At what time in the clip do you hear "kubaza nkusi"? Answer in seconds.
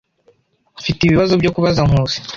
1.55-2.19